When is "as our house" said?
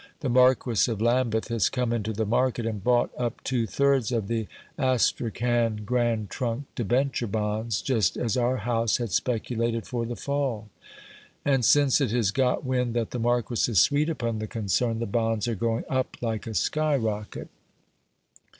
8.17-8.97